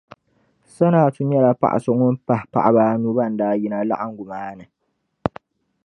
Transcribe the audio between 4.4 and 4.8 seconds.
ni